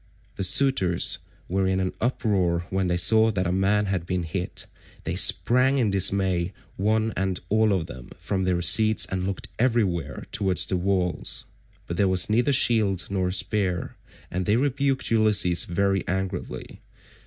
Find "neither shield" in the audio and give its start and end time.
12.31-13.05